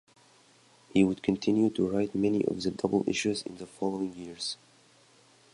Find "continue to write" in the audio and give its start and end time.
1.21-2.15